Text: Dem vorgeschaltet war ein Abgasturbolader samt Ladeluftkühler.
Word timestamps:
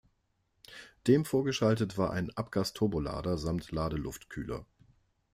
Dem 1.05 1.25
vorgeschaltet 1.25 1.95
war 1.95 2.09
ein 2.09 2.35
Abgasturbolader 2.35 3.37
samt 3.37 3.69
Ladeluftkühler. 3.71 4.65